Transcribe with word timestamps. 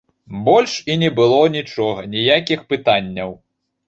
Больш 0.45 0.71
і 0.93 0.95
не 1.01 1.09
было 1.19 1.37
нічога, 1.57 2.05
ніякіх 2.13 2.63
пытанняў. 2.73 3.31